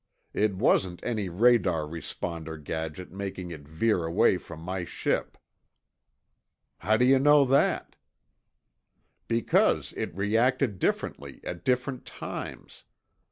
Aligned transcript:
It 0.33 0.55
wasn't 0.55 0.99
any 1.03 1.29
radar 1.29 1.83
responder 1.83 2.57
gadget 2.57 3.11
making 3.11 3.51
it 3.51 3.67
veer 3.67 4.03
away 4.03 4.37
from 4.37 4.59
my 4.59 4.83
ship." 4.83 5.37
"How 6.79 6.97
do 6.97 7.05
you 7.05 7.19
know 7.19 7.45
that?" 7.45 7.95
"Because 9.27 9.93
it 9.95 10.11
reacted 10.17 10.79
differently 10.79 11.39
at 11.43 11.63
different 11.63 12.07
times. 12.07 12.83